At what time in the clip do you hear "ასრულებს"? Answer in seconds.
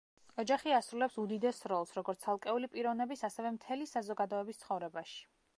0.77-1.17